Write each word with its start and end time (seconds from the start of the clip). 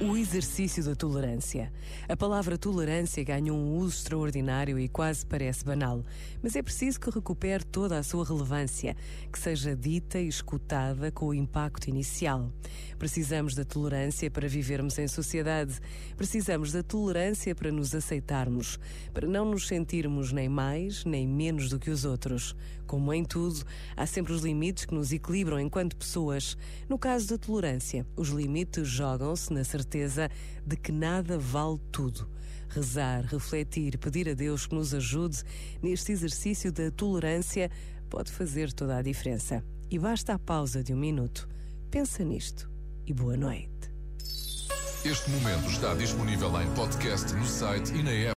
O 0.00 0.16
exercício 0.16 0.82
da 0.82 0.96
tolerância. 0.96 1.72
A 2.08 2.16
palavra 2.16 2.58
tolerância 2.58 3.22
ganha 3.22 3.54
um 3.54 3.76
uso 3.76 3.94
extraordinário 3.94 4.76
e 4.76 4.88
quase 4.88 5.24
parece 5.24 5.64
banal, 5.64 6.02
mas 6.42 6.56
é 6.56 6.62
preciso 6.62 6.98
que 6.98 7.10
recupere 7.10 7.64
toda 7.64 7.96
a 7.96 8.02
sua 8.02 8.24
relevância, 8.24 8.96
que 9.32 9.38
seja 9.38 9.76
dita 9.76 10.18
e 10.18 10.26
escutada 10.26 11.12
com 11.12 11.26
o 11.26 11.34
impacto 11.34 11.88
inicial. 11.88 12.50
Precisamos 12.98 13.54
da 13.54 13.64
tolerância 13.64 14.28
para 14.28 14.48
vivermos 14.48 14.98
em 14.98 15.06
sociedade, 15.06 15.78
precisamos 16.16 16.72
da 16.72 16.82
tolerância 16.82 17.54
para 17.54 17.70
nos 17.70 17.94
aceitarmos, 17.94 18.80
para 19.12 19.28
não 19.28 19.44
nos 19.44 19.68
sentirmos 19.68 20.32
nem 20.32 20.48
mais 20.48 21.04
nem 21.04 21.26
menos 21.26 21.68
do 21.68 21.78
que 21.78 21.90
os 21.90 22.04
outros. 22.04 22.56
Como 22.84 23.14
em 23.14 23.24
tudo, 23.24 23.64
há 23.96 24.04
sempre 24.06 24.32
os 24.32 24.42
limites 24.42 24.84
que 24.84 24.94
nos 24.94 25.10
equilibram 25.10 25.58
enquanto 25.58 25.96
pessoas. 25.96 26.56
No 26.86 26.98
caso 26.98 27.28
da 27.28 27.38
tolerância, 27.38 28.06
os 28.14 28.28
limites 28.28 28.86
jogam-se 28.86 29.52
na 29.52 29.64
certeza 29.64 29.83
certeza 29.84 30.30
de 30.66 30.76
que 30.76 30.90
nada 30.90 31.38
vale 31.38 31.78
tudo. 31.92 32.26
Rezar, 32.70 33.24
refletir, 33.26 33.98
pedir 33.98 34.28
a 34.28 34.34
Deus 34.34 34.66
que 34.66 34.74
nos 34.74 34.94
ajude 34.94 35.44
neste 35.82 36.10
exercício 36.10 36.72
da 36.72 36.90
tolerância 36.90 37.70
pode 38.08 38.32
fazer 38.32 38.72
toda 38.72 38.96
a 38.96 39.02
diferença. 39.02 39.62
E 39.90 39.98
basta 39.98 40.32
a 40.34 40.38
pausa 40.38 40.82
de 40.82 40.92
um 40.92 40.96
minuto. 40.96 41.46
Pensa 41.90 42.24
nisto 42.24 42.68
e 43.06 43.12
boa 43.12 43.36
noite. 43.36 43.68
Este 45.04 45.30
momento 45.30 45.68
está 45.68 45.94
disponível 45.94 46.50
em 46.60 46.74
podcast 46.74 47.32
no 47.34 47.44
site 47.44 47.92
e 47.92 48.02
na 48.02 48.10
app. 48.10 48.32